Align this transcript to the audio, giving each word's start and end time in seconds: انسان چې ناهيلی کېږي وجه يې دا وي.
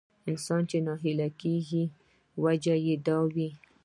انسان 0.29 0.61
چې 0.69 0.77
ناهيلی 0.87 1.29
کېږي 1.41 1.83
وجه 2.43 2.75
يې 2.85 2.95
دا 3.07 3.17
وي. 3.33 3.49